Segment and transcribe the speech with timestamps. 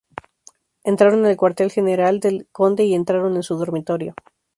[0.83, 4.15] Entraron en el cuartel general del conde y entraron en su dormitorio.